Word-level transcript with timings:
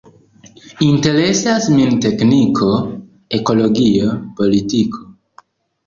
Interesas 0.87 1.67
min 1.75 2.01
tekniko, 2.07 2.73
ekologio, 3.41 4.13
politiko. 4.41 5.09